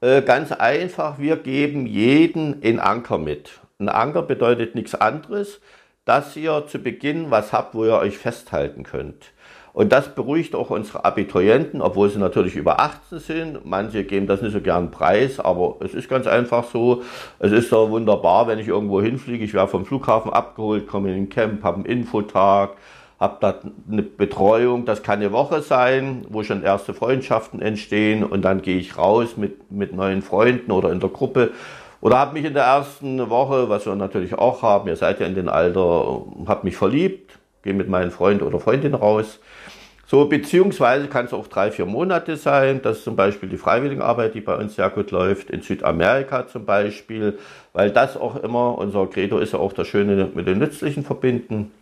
Äh, 0.02 0.20
ganz 0.22 0.52
einfach, 0.52 1.18
wir 1.18 1.36
geben 1.36 1.86
jeden 1.86 2.62
einen 2.62 2.80
Anker 2.80 3.16
mit. 3.16 3.52
Ein 3.78 3.88
Anker 3.88 4.22
bedeutet 4.22 4.74
nichts 4.74 4.94
anderes, 4.94 5.60
dass 6.04 6.36
ihr 6.36 6.66
zu 6.66 6.78
Beginn 6.78 7.30
was 7.30 7.52
habt, 7.52 7.74
wo 7.74 7.84
ihr 7.84 7.96
euch 7.96 8.18
festhalten 8.18 8.84
könnt. 8.84 9.32
Und 9.76 9.92
das 9.92 10.14
beruhigt 10.14 10.54
auch 10.54 10.70
unsere 10.70 11.04
Abiturienten, 11.04 11.82
obwohl 11.82 12.08
sie 12.08 12.18
natürlich 12.18 12.56
über 12.56 12.80
18 12.80 13.18
sind. 13.18 13.66
Manche 13.66 14.04
geben 14.04 14.26
das 14.26 14.40
nicht 14.40 14.54
so 14.54 14.62
gern 14.62 14.90
preis, 14.90 15.38
aber 15.38 15.76
es 15.80 15.92
ist 15.92 16.08
ganz 16.08 16.26
einfach 16.26 16.64
so. 16.64 17.02
Es 17.40 17.52
ist 17.52 17.68
so 17.68 17.90
wunderbar, 17.90 18.46
wenn 18.48 18.58
ich 18.58 18.68
irgendwo 18.68 19.02
hinfliege. 19.02 19.44
Ich 19.44 19.52
werde 19.52 19.68
vom 19.68 19.84
Flughafen 19.84 20.32
abgeholt, 20.32 20.86
komme 20.86 21.10
in 21.10 21.16
den 21.16 21.28
Camp, 21.28 21.62
habe 21.62 21.76
einen 21.76 21.84
Infotag, 21.84 22.70
habe 23.20 23.36
da 23.40 23.60
eine 23.92 24.02
Betreuung. 24.02 24.86
Das 24.86 25.02
kann 25.02 25.18
eine 25.18 25.30
Woche 25.30 25.60
sein, 25.60 26.24
wo 26.30 26.42
schon 26.42 26.62
erste 26.62 26.94
Freundschaften 26.94 27.60
entstehen 27.60 28.24
und 28.24 28.46
dann 28.46 28.62
gehe 28.62 28.78
ich 28.78 28.96
raus 28.96 29.36
mit, 29.36 29.70
mit 29.70 29.94
neuen 29.94 30.22
Freunden 30.22 30.72
oder 30.72 30.90
in 30.90 31.00
der 31.00 31.10
Gruppe. 31.10 31.50
Oder 32.00 32.16
habe 32.16 32.32
mich 32.32 32.46
in 32.46 32.54
der 32.54 32.64
ersten 32.64 33.28
Woche, 33.28 33.68
was 33.68 33.84
wir 33.84 33.94
natürlich 33.94 34.38
auch 34.38 34.62
haben, 34.62 34.88
ihr 34.88 34.96
seid 34.96 35.20
ja 35.20 35.26
in 35.26 35.34
dem 35.34 35.50
Alter, 35.50 36.22
habe 36.46 36.64
mich 36.64 36.78
verliebt, 36.78 37.38
gehe 37.62 37.74
mit 37.74 37.90
meinen 37.90 38.10
Freund 38.10 38.40
oder 38.40 38.58
Freundin 38.58 38.94
raus. 38.94 39.38
So, 40.08 40.26
beziehungsweise 40.26 41.08
kann 41.08 41.26
es 41.26 41.32
auch 41.32 41.48
drei, 41.48 41.72
vier 41.72 41.84
Monate 41.84 42.36
sein. 42.36 42.80
Das 42.80 42.98
ist 42.98 43.04
zum 43.04 43.16
Beispiel 43.16 43.48
die 43.48 43.56
Freiwilligenarbeit, 43.56 44.34
die 44.34 44.40
bei 44.40 44.54
uns 44.54 44.76
sehr 44.76 44.88
gut 44.90 45.10
läuft, 45.10 45.50
in 45.50 45.62
Südamerika 45.62 46.46
zum 46.46 46.64
Beispiel, 46.64 47.38
weil 47.72 47.90
das 47.90 48.16
auch 48.16 48.36
immer, 48.36 48.78
unser 48.78 49.08
Credo 49.08 49.38
ist 49.38 49.52
ja 49.52 49.58
auch 49.58 49.72
das 49.72 49.88
Schöne 49.88 50.30
mit 50.32 50.46
den 50.46 50.58
Nützlichen 50.58 51.02
verbinden, 51.04 51.72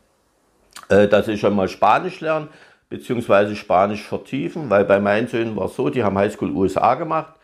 äh, 0.89 1.07
dass 1.07 1.29
ich 1.29 1.41
schon 1.41 1.55
mal 1.55 1.69
Spanisch 1.69 2.21
lernen, 2.21 2.49
beziehungsweise 2.89 3.57
Spanisch 3.57 4.03
vertiefen, 4.03 4.71
weil 4.71 4.87
bei 4.87 5.01
meinen 5.01 5.29
Söhnen 5.29 5.55
war 5.55 5.67
es 5.67 5.77
so, 5.77 5.91
die 5.91 6.03
haben 6.03 6.17
Highschool 6.17 6.51
USA 6.51 6.95
gemacht. 6.95 7.35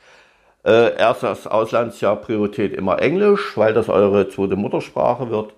Äh, 0.64 0.96
erstes 0.96 1.46
Auslandsjahr 1.46 2.16
Priorität 2.16 2.72
immer 2.72 3.00
Englisch, 3.02 3.54
weil 3.56 3.74
das 3.74 3.90
eure 3.90 4.30
zweite 4.30 4.56
Muttersprache 4.56 5.30
wird. 5.30 5.52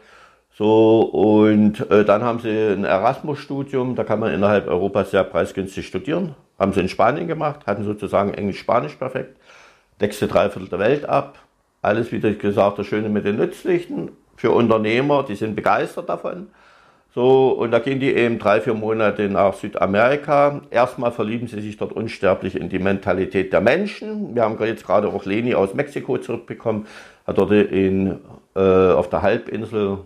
So, 0.54 1.00
und 1.00 1.90
äh, 1.90 2.04
dann 2.04 2.22
haben 2.22 2.40
sie 2.40 2.50
ein 2.50 2.84
Erasmus-Studium, 2.84 3.94
da 3.94 4.04
kann 4.04 4.20
man 4.20 4.34
innerhalb 4.34 4.68
Europas 4.68 5.10
sehr 5.10 5.24
preisgünstig 5.24 5.86
studieren. 5.86 6.34
Haben 6.58 6.74
sie 6.74 6.80
in 6.80 6.88
Spanien 6.88 7.26
gemacht, 7.26 7.66
hatten 7.66 7.84
sozusagen 7.84 8.34
Englisch-Spanisch 8.34 8.96
perfekt, 8.96 9.38
deckste 10.00 10.28
Dreiviertel 10.28 10.68
der 10.68 10.78
Welt 10.78 11.08
ab. 11.08 11.38
Alles, 11.80 12.12
wie 12.12 12.20
gesagt, 12.20 12.78
das 12.78 12.86
Schöne 12.86 13.08
mit 13.08 13.24
den 13.24 13.36
Nützlichen. 13.36 14.12
Für 14.36 14.50
Unternehmer, 14.50 15.24
die 15.24 15.34
sind 15.36 15.56
begeistert 15.56 16.08
davon. 16.08 16.48
So, 17.14 17.50
und 17.50 17.72
da 17.72 17.78
gehen 17.78 18.00
die 18.00 18.14
eben 18.14 18.38
drei, 18.38 18.60
vier 18.60 18.74
Monate 18.74 19.28
nach 19.28 19.54
Südamerika. 19.54 20.62
Erstmal 20.70 21.12
verlieben 21.12 21.46
sie 21.46 21.60
sich 21.60 21.76
dort 21.76 21.92
unsterblich 21.92 22.56
in 22.56 22.68
die 22.68 22.78
Mentalität 22.78 23.52
der 23.52 23.60
Menschen. 23.60 24.34
Wir 24.34 24.42
haben 24.42 24.56
jetzt 24.64 24.86
gerade 24.86 25.08
auch 25.08 25.24
Leni 25.24 25.54
aus 25.54 25.74
Mexiko 25.74 26.18
zurückbekommen, 26.18 26.86
hat 27.26 27.36
dort 27.36 27.52
in, 27.52 28.18
äh, 28.54 28.60
auf 28.60 29.10
der 29.10 29.22
Halbinsel 29.22 29.98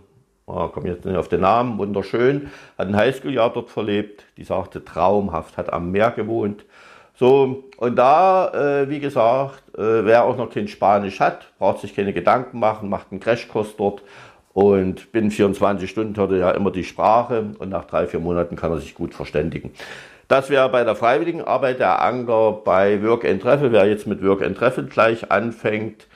oh, 0.46 0.68
komme 0.68 0.88
jetzt 0.88 1.04
nicht 1.04 1.16
auf 1.16 1.28
den 1.28 1.40
Namen, 1.40 1.78
wunderschön, 1.78 2.50
hat 2.78 2.88
ein 2.88 2.96
Highschool-Jahr 2.96 3.52
dort 3.52 3.68
verlebt, 3.68 4.24
die 4.36 4.44
sagte 4.44 4.84
traumhaft, 4.84 5.56
hat 5.56 5.72
am 5.72 5.90
Meer 5.90 6.12
gewohnt. 6.12 6.64
So, 7.14 7.64
und 7.78 7.96
da, 7.96 8.52
äh, 8.82 8.88
wie 8.90 9.00
gesagt, 9.00 9.62
äh, 9.76 10.04
wer 10.04 10.24
auch 10.24 10.36
noch 10.36 10.50
kein 10.50 10.68
Spanisch 10.68 11.18
hat, 11.20 11.46
braucht 11.58 11.80
sich 11.80 11.96
keine 11.96 12.12
Gedanken 12.12 12.58
machen, 12.58 12.88
macht 12.88 13.06
einen 13.10 13.20
Crashkurs 13.20 13.76
dort 13.76 14.02
und 14.52 15.12
binnen 15.12 15.30
24 15.30 15.88
Stunden 15.88 16.16
hört 16.16 16.32
er 16.32 16.38
ja 16.38 16.50
immer 16.50 16.70
die 16.70 16.84
Sprache 16.84 17.54
und 17.58 17.70
nach 17.70 17.84
drei, 17.84 18.06
vier 18.06 18.20
Monaten 18.20 18.56
kann 18.56 18.70
er 18.70 18.78
sich 18.78 18.94
gut 18.94 19.14
verständigen. 19.14 19.72
Das 20.28 20.50
wäre 20.50 20.68
bei 20.68 20.84
der 20.84 20.96
freiwilligen 20.96 21.42
Arbeit 21.42 21.78
der 21.78 22.02
Anker 22.02 22.60
bei 22.64 23.02
Work 23.02 23.24
and 23.24 23.40
Treffel, 23.40 23.72
wer 23.72 23.86
jetzt 23.86 24.06
mit 24.06 24.22
Work 24.22 24.42
and 24.42 24.56
Treffel 24.56 24.84
gleich 24.84 25.30
anfängt, 25.30 26.06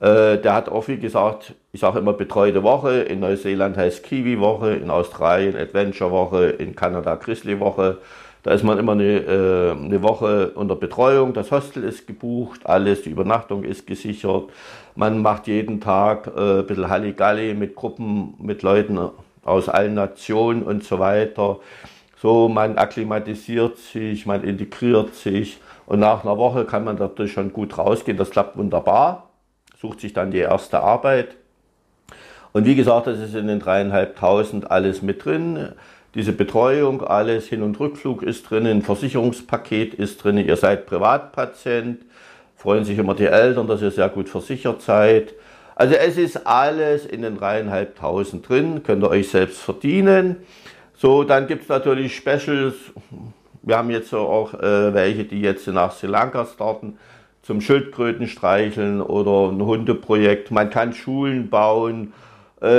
äh, 0.00 0.38
der 0.38 0.54
hat 0.54 0.68
auch, 0.68 0.88
wie 0.88 0.98
gesagt, 0.98 1.54
ich 1.74 1.80
sage 1.80 1.98
immer 1.98 2.12
betreute 2.12 2.62
Woche. 2.62 3.00
In 3.00 3.18
Neuseeland 3.18 3.76
heißt 3.76 4.04
Kiwi-Woche, 4.04 4.74
in 4.74 4.90
Australien 4.90 5.56
Adventure-Woche, 5.56 6.50
in 6.50 6.76
Kanada 6.76 7.16
Grizzly-Woche. 7.16 7.98
Da 8.44 8.52
ist 8.52 8.62
man 8.62 8.78
immer 8.78 8.92
eine, 8.92 9.18
äh, 9.18 9.70
eine 9.72 10.00
Woche 10.04 10.52
unter 10.54 10.76
Betreuung. 10.76 11.32
Das 11.32 11.50
Hostel 11.50 11.82
ist 11.82 12.06
gebucht, 12.06 12.60
alles, 12.64 13.02
die 13.02 13.10
Übernachtung 13.10 13.64
ist 13.64 13.88
gesichert. 13.88 14.50
Man 14.94 15.20
macht 15.20 15.48
jeden 15.48 15.80
Tag 15.80 16.28
äh, 16.36 16.60
ein 16.60 16.66
bisschen 16.68 16.88
Halligalli 16.88 17.54
mit 17.54 17.74
Gruppen, 17.74 18.34
mit 18.38 18.62
Leuten 18.62 19.10
aus 19.42 19.68
allen 19.68 19.94
Nationen 19.94 20.62
und 20.62 20.84
so 20.84 21.00
weiter. 21.00 21.58
So, 22.22 22.48
man 22.48 22.78
akklimatisiert 22.78 23.78
sich, 23.78 24.26
man 24.26 24.44
integriert 24.44 25.16
sich 25.16 25.58
und 25.86 25.98
nach 25.98 26.22
einer 26.22 26.38
Woche 26.38 26.66
kann 26.66 26.84
man 26.84 26.96
dadurch 26.96 27.32
schon 27.32 27.52
gut 27.52 27.76
rausgehen. 27.76 28.16
Das 28.16 28.30
klappt 28.30 28.56
wunderbar 28.56 29.28
sucht 29.84 30.00
sich 30.00 30.14
dann 30.14 30.30
die 30.30 30.38
erste 30.38 30.80
Arbeit. 30.80 31.36
Und 32.54 32.66
wie 32.66 32.76
gesagt, 32.76 33.08
das 33.08 33.18
ist 33.18 33.34
in 33.34 33.48
den 33.48 33.58
dreieinhalbtausend 33.58 34.70
alles 34.70 35.02
mit 35.02 35.24
drin. 35.24 35.70
Diese 36.14 36.30
Betreuung, 36.30 37.02
alles 37.02 37.48
Hin- 37.48 37.64
und 37.64 37.80
Rückflug 37.80 38.22
ist 38.22 38.48
drin, 38.48 38.64
ein 38.64 38.82
Versicherungspaket 38.82 39.94
ist 39.94 40.22
drin, 40.22 40.38
ihr 40.38 40.56
seid 40.56 40.86
Privatpatient, 40.86 42.02
freuen 42.54 42.84
sich 42.84 42.96
immer 42.96 43.16
die 43.16 43.26
Eltern, 43.26 43.66
dass 43.66 43.82
ihr 43.82 43.90
sehr 43.90 44.08
gut 44.08 44.28
versichert 44.28 44.82
seid. 44.82 45.34
Also 45.74 45.96
es 45.96 46.16
ist 46.16 46.46
alles 46.46 47.04
in 47.06 47.22
den 47.22 47.36
dreieinhalbtausend 47.36 48.48
drin, 48.48 48.84
könnt 48.84 49.02
ihr 49.02 49.10
euch 49.10 49.30
selbst 49.30 49.60
verdienen. 49.60 50.36
So, 50.94 51.24
dann 51.24 51.48
gibt 51.48 51.64
es 51.64 51.68
natürlich 51.68 52.14
Specials. 52.14 52.76
Wir 53.62 53.78
haben 53.78 53.90
jetzt 53.90 54.14
auch 54.14 54.54
äh, 54.54 54.94
welche, 54.94 55.24
die 55.24 55.40
jetzt 55.40 55.66
nach 55.66 55.90
Sri 55.90 56.06
Lanka 56.06 56.46
starten 56.46 56.98
zum 57.42 57.60
Schildkröten 57.60 58.28
streicheln 58.28 59.02
oder 59.02 59.50
ein 59.50 59.60
Hundeprojekt. 59.60 60.52
Man 60.52 60.70
kann 60.70 60.92
Schulen 60.92 61.50
bauen, 61.50 62.12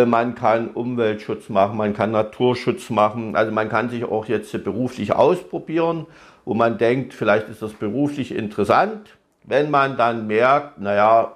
man 0.06 0.36
kann 0.36 0.70
Umweltschutz 0.70 1.50
machen, 1.50 1.77
man 1.77 1.94
kann 1.94 2.12
Naturschutz 2.12 2.89
machen. 2.89 3.36
Also 3.36 3.51
man 3.51 3.70
kann 3.70 3.89
sich 3.89 4.04
auch 4.04 4.25
jetzt 4.25 4.51
beruflich 4.63 5.13
ausprobieren, 5.13 6.08
wo 6.44 6.54
man 6.54 6.77
denkt, 6.77 7.13
vielleicht 7.13 7.50
ist 7.50 7.62
das 7.62 7.74
beruflich 7.74 8.34
interessant. 8.34 9.18
Wenn 9.44 9.70
man 9.70 9.98
dann 9.98 10.27
merkt, 10.27 10.80
naja, 10.80 11.34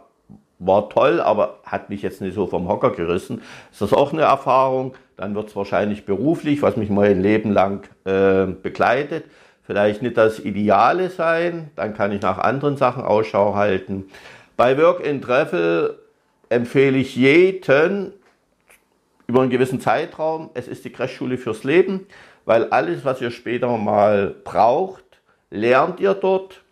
war 0.57 0.89
toll, 0.89 1.21
aber 1.21 1.59
hat 1.63 1.89
mich 1.89 2.01
jetzt 2.01 2.21
nicht 2.21 2.33
so 2.33 2.47
vom 2.47 2.67
Hocker 2.67 2.91
gerissen, 2.91 3.41
ist 3.71 3.81
das 3.81 3.93
auch 3.93 4.13
eine 4.13 4.23
Erfahrung. 4.23 4.93
Dann 5.15 5.35
wird 5.35 5.49
es 5.49 5.55
wahrscheinlich 5.55 6.05
beruflich, 6.05 6.61
was 6.61 6.75
mich 6.75 6.89
mein 6.89 7.21
Leben 7.21 7.51
lang 7.51 7.87
äh, 8.05 8.45
begleitet 8.45 9.25
vielleicht 9.69 10.01
nicht 10.01 10.17
das 10.17 10.39
Ideale 10.39 11.11
sein, 11.11 11.69
dann 11.75 11.93
kann 11.93 12.11
ich 12.11 12.23
nach 12.23 12.39
anderen 12.39 12.75
Sachen 12.75 13.03
Ausschau 13.03 13.53
halten. 13.53 14.05
Bei 14.57 14.75
Work 14.79 15.05
in 15.05 15.21
Treffel 15.21 15.99
empfehle 16.49 16.97
ich 16.97 17.15
jeden 17.15 18.13
über 19.29 19.41
einen 19.41 19.51
gewissen 19.51 19.79
Zeitraum, 19.79 20.49
es 20.55 20.67
ist 20.67 20.85
die 20.85 20.89
Crashschule 20.89 21.37
fürs 21.37 21.63
Leben, 21.63 22.07
weil 22.45 22.65
alles, 22.71 23.05
was 23.05 23.21
ihr 23.21 23.29
später 23.29 23.77
mal 23.77 24.33
braucht, 24.43 25.03
lernt 25.51 25.99
ihr 25.99 26.15
dort, 26.15 26.63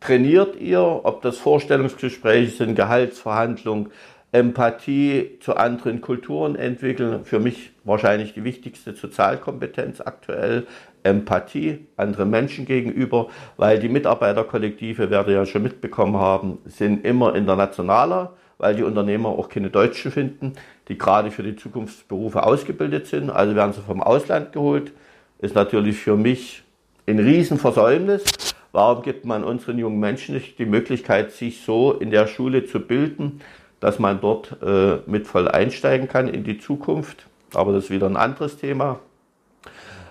trainiert 0.00 0.56
ihr, 0.56 0.80
ob 0.80 1.20
das 1.20 1.36
Vorstellungsgespräche 1.36 2.52
sind, 2.52 2.74
Gehaltsverhandlungen, 2.74 3.90
Empathie 4.32 5.38
zu 5.40 5.56
anderen 5.56 6.00
Kulturen 6.00 6.56
entwickeln. 6.56 7.26
Für 7.26 7.38
mich 7.38 7.72
wahrscheinlich 7.84 8.32
die 8.32 8.44
wichtigste 8.44 8.94
Sozialkompetenz 8.94 10.00
aktuell. 10.00 10.66
Empathie 11.02 11.86
anderen 11.96 12.30
Menschen 12.30 12.64
gegenüber, 12.64 13.28
weil 13.58 13.78
die 13.78 13.90
Mitarbeiterkollektive, 13.90 15.10
werdet 15.10 15.28
ihr 15.28 15.34
ja 15.34 15.46
schon 15.46 15.62
mitbekommen 15.62 16.16
haben, 16.16 16.58
sind 16.64 17.04
immer 17.04 17.34
internationaler, 17.34 18.32
weil 18.56 18.74
die 18.74 18.82
Unternehmer 18.82 19.28
auch 19.28 19.50
keine 19.50 19.68
Deutschen 19.68 20.10
finden, 20.10 20.54
die 20.88 20.98
gerade 20.98 21.30
für 21.30 21.42
die 21.42 21.56
Zukunftsberufe 21.56 22.42
ausgebildet 22.42 23.06
sind. 23.06 23.30
Also 23.30 23.54
werden 23.54 23.72
sie 23.72 23.80
vom 23.80 24.02
Ausland 24.02 24.52
geholt. 24.52 24.92
Ist 25.38 25.54
natürlich 25.54 25.98
für 25.98 26.16
mich 26.16 26.62
ein 27.06 27.18
Riesenversäumnis. 27.18 28.24
Warum 28.72 29.02
gibt 29.02 29.24
man 29.24 29.44
unseren 29.44 29.78
jungen 29.78 30.00
Menschen 30.00 30.34
nicht 30.34 30.58
die 30.58 30.66
Möglichkeit, 30.66 31.32
sich 31.32 31.62
so 31.62 31.92
in 31.92 32.10
der 32.10 32.26
Schule 32.26 32.66
zu 32.66 32.80
bilden, 32.80 33.40
dass 33.80 33.98
man 33.98 34.20
dort 34.20 34.56
äh, 34.62 34.98
mit 35.06 35.26
voll 35.26 35.48
einsteigen 35.48 36.08
kann 36.08 36.28
in 36.28 36.44
die 36.44 36.58
Zukunft? 36.58 37.26
Aber 37.54 37.72
das 37.72 37.84
ist 37.84 37.90
wieder 37.90 38.06
ein 38.06 38.16
anderes 38.16 38.58
Thema. 38.58 38.98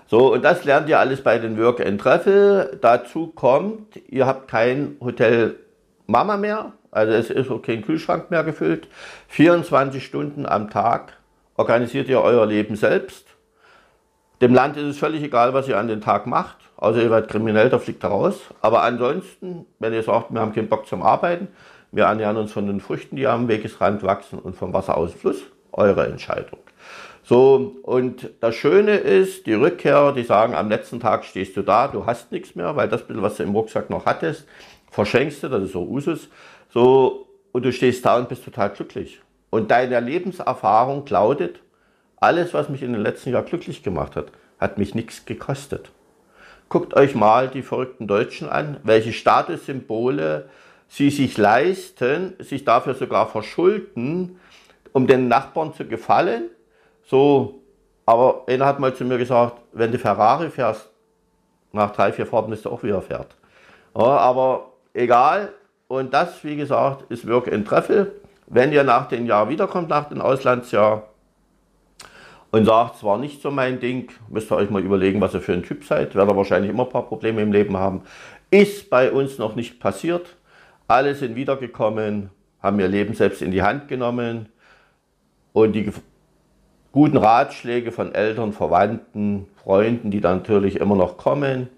So, 0.08 0.32
und 0.32 0.44
das 0.44 0.64
lernt 0.64 0.88
ihr 0.88 1.00
alles 1.00 1.22
bei 1.22 1.38
den 1.38 1.58
Work 1.58 1.84
and 1.84 2.00
Treffel. 2.00 2.78
Dazu 2.80 3.28
kommt, 3.28 4.00
ihr 4.08 4.26
habt 4.26 4.48
kein 4.48 4.96
Hotel 5.00 5.56
Mama 6.06 6.36
mehr, 6.36 6.72
also 6.96 7.12
es 7.12 7.30
ist 7.30 7.50
auch 7.50 7.60
kein 7.60 7.84
Kühlschrank 7.84 8.30
mehr 8.30 8.42
gefüllt. 8.42 8.88
24 9.28 10.04
Stunden 10.04 10.46
am 10.46 10.70
Tag 10.70 11.12
organisiert 11.56 12.08
ihr 12.08 12.22
euer 12.22 12.46
Leben 12.46 12.74
selbst. 12.74 13.26
Dem 14.40 14.54
Land 14.54 14.76
ist 14.76 14.84
es 14.84 14.98
völlig 14.98 15.22
egal, 15.22 15.54
was 15.54 15.68
ihr 15.68 15.78
an 15.78 15.88
den 15.88 16.00
Tag 16.00 16.26
macht. 16.26 16.56
außer 16.76 17.02
ihr 17.02 17.10
werdet 17.10 17.30
kriminell, 17.30 17.70
da 17.70 17.78
fliegt 17.78 18.04
raus. 18.04 18.40
Aber 18.60 18.82
ansonsten, 18.82 19.66
wenn 19.78 19.92
ihr 19.92 20.02
sagt, 20.02 20.32
wir 20.32 20.40
haben 20.40 20.54
keinen 20.54 20.68
Bock 20.68 20.86
zum 20.86 21.02
Arbeiten, 21.02 21.48
wir 21.92 22.04
ernähren 22.04 22.36
uns 22.36 22.52
von 22.52 22.66
den 22.66 22.80
Früchten, 22.80 23.16
die 23.16 23.26
am 23.26 23.48
Wegesrand 23.48 24.02
wachsen 24.02 24.38
und 24.38 24.56
vom 24.56 24.72
Wasserausfluss, 24.72 25.42
eure 25.72 26.06
Entscheidung. 26.06 26.58
So, 27.22 27.76
und 27.82 28.30
das 28.40 28.54
Schöne 28.54 28.96
ist, 28.96 29.46
die 29.46 29.54
Rückkehrer, 29.54 30.12
die 30.12 30.22
sagen, 30.22 30.54
am 30.54 30.68
letzten 30.68 31.00
Tag 31.00 31.24
stehst 31.24 31.56
du 31.56 31.62
da, 31.62 31.88
du 31.88 32.06
hast 32.06 32.32
nichts 32.32 32.54
mehr, 32.54 32.76
weil 32.76 32.88
das 32.88 33.02
bisschen, 33.02 33.22
was 33.22 33.36
du 33.36 33.42
im 33.42 33.54
Rucksack 33.54 33.90
noch 33.90 34.06
hattest, 34.06 34.46
verschenkst 34.90 35.42
du, 35.42 35.48
das 35.48 35.64
ist 35.64 35.72
so 35.72 35.82
Usus. 35.82 36.28
So, 36.68 37.26
und 37.52 37.64
du 37.64 37.72
stehst 37.72 38.04
da 38.04 38.18
und 38.18 38.28
bist 38.28 38.44
total 38.44 38.70
glücklich. 38.70 39.20
Und 39.50 39.70
deine 39.70 40.00
Lebenserfahrung 40.00 41.06
lautet, 41.08 41.60
alles, 42.16 42.54
was 42.54 42.68
mich 42.68 42.82
in 42.82 42.92
den 42.92 43.02
letzten 43.02 43.30
Jahren 43.30 43.46
glücklich 43.46 43.82
gemacht 43.82 44.16
hat, 44.16 44.26
hat 44.58 44.78
mich 44.78 44.94
nichts 44.94 45.24
gekostet. 45.24 45.90
Guckt 46.68 46.94
euch 46.94 47.14
mal 47.14 47.48
die 47.48 47.62
verrückten 47.62 48.06
Deutschen 48.06 48.48
an, 48.48 48.78
welche 48.82 49.12
Statussymbole 49.12 50.48
sie 50.88 51.10
sich 51.10 51.36
leisten, 51.36 52.34
sich 52.38 52.64
dafür 52.64 52.94
sogar 52.94 53.28
verschulden, 53.28 54.40
um 54.92 55.06
den 55.06 55.28
Nachbarn 55.28 55.74
zu 55.74 55.86
gefallen. 55.86 56.50
So, 57.04 57.60
aber 58.04 58.44
einer 58.48 58.66
hat 58.66 58.80
mal 58.80 58.94
zu 58.94 59.04
mir 59.04 59.18
gesagt, 59.18 59.60
wenn 59.72 59.92
du 59.92 59.98
Ferrari 59.98 60.50
fährst, 60.50 60.90
nach 61.72 61.92
drei, 61.92 62.12
vier 62.12 62.26
Fahrten 62.26 62.52
ist 62.52 62.64
er 62.64 62.72
auch 62.72 62.82
wieder 62.82 63.02
fährt. 63.02 63.36
Ja, 63.96 64.02
aber 64.02 64.72
egal. 64.94 65.52
Und 65.88 66.12
das, 66.12 66.42
wie 66.44 66.56
gesagt, 66.56 67.10
ist 67.10 67.28
Work 67.28 67.46
in 67.46 67.64
Treffel. 67.64 68.12
Wenn 68.46 68.72
ihr 68.72 68.84
nach 68.84 69.08
dem 69.08 69.26
Jahr 69.26 69.48
wiederkommt, 69.48 69.88
nach 69.88 70.08
dem 70.08 70.20
Auslandsjahr, 70.20 71.04
und 72.50 72.64
sagt, 72.64 72.96
es 72.96 73.04
war 73.04 73.18
nicht 73.18 73.42
so 73.42 73.50
mein 73.50 73.80
Ding, 73.80 74.10
müsst 74.28 74.50
ihr 74.50 74.56
euch 74.56 74.70
mal 74.70 74.82
überlegen, 74.82 75.20
was 75.20 75.34
ihr 75.34 75.40
für 75.40 75.52
ein 75.52 75.62
Typ 75.62 75.84
seid. 75.84 76.14
Werdet 76.14 76.36
wahrscheinlich 76.36 76.70
immer 76.70 76.84
ein 76.84 76.88
paar 76.88 77.06
Probleme 77.06 77.42
im 77.42 77.52
Leben 77.52 77.76
haben. 77.76 78.02
Ist 78.50 78.88
bei 78.88 79.10
uns 79.10 79.38
noch 79.38 79.56
nicht 79.56 79.80
passiert. 79.80 80.36
Alle 80.88 81.14
sind 81.14 81.34
wiedergekommen, 81.34 82.30
haben 82.62 82.80
ihr 82.80 82.88
Leben 82.88 83.14
selbst 83.14 83.42
in 83.42 83.50
die 83.50 83.62
Hand 83.62 83.88
genommen 83.88 84.48
und 85.52 85.72
die 85.72 85.92
guten 86.92 87.16
Ratschläge 87.16 87.92
von 87.92 88.14
Eltern, 88.14 88.52
Verwandten, 88.52 89.48
Freunden, 89.62 90.10
die 90.10 90.20
dann 90.20 90.38
natürlich 90.38 90.76
immer 90.76 90.96
noch 90.96 91.18
kommen, 91.18 91.68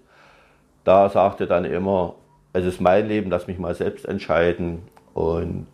da 0.83 1.09
sagte 1.09 1.47
dann 1.47 1.65
immer, 1.65 2.15
es 2.53 2.65
ist 2.65 2.81
mein 2.81 3.07
Leben, 3.07 3.29
lass 3.29 3.47
mich 3.47 3.59
mal 3.59 3.75
selbst 3.75 4.05
entscheiden 4.05 4.81
und 5.13 5.67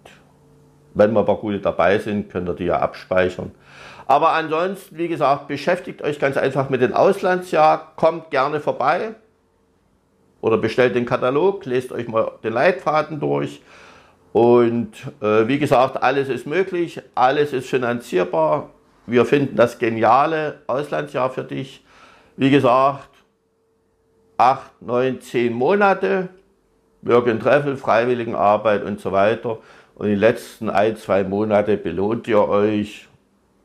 wenn 0.93 1.11
wir 1.13 1.19
ein 1.19 1.25
paar 1.25 1.37
gute 1.37 1.59
dabei 1.59 1.99
sind, 1.99 2.29
könnt 2.31 2.49
ihr 2.49 2.53
die 2.53 2.65
ja 2.65 2.79
abspeichern. 2.79 3.51
Aber 4.07 4.29
ansonsten, 4.33 4.97
wie 4.97 5.07
gesagt, 5.07 5.47
beschäftigt 5.47 6.01
euch 6.01 6.19
ganz 6.19 6.37
einfach 6.37 6.69
mit 6.69 6.81
dem 6.81 6.93
Auslandsjahr, 6.93 7.93
kommt 7.95 8.31
gerne 8.31 8.59
vorbei 8.59 9.15
oder 10.41 10.57
bestellt 10.57 10.95
den 10.95 11.05
Katalog, 11.05 11.65
lest 11.65 11.91
euch 11.91 12.07
mal 12.07 12.31
den 12.43 12.53
Leitfaden 12.53 13.19
durch. 13.19 13.61
Und 14.31 14.91
äh, 15.21 15.47
wie 15.47 15.59
gesagt, 15.59 16.01
alles 16.01 16.29
ist 16.29 16.45
möglich, 16.45 17.01
alles 17.15 17.51
ist 17.51 17.67
finanzierbar. 17.67 18.69
Wir 19.07 19.25
finden 19.25 19.55
das 19.55 19.79
geniale 19.79 20.61
Auslandsjahr 20.67 21.29
für 21.29 21.43
dich. 21.43 21.83
Wie 22.37 22.51
gesagt, 22.51 23.09
acht, 24.37 24.81
neun, 24.81 25.21
zehn 25.21 25.53
Monate, 25.53 26.29
And 27.07 27.41
Travel, 27.41 27.77
Freiwilligenarbeit 27.77 28.83
und 28.83 28.99
so 28.99 29.11
weiter. 29.11 29.59
Und 29.95 30.07
die 30.07 30.15
letzten 30.15 30.69
ein, 30.69 30.97
zwei 30.97 31.23
Monate 31.23 31.77
belohnt 31.77 32.27
ihr 32.27 32.47
euch 32.47 33.07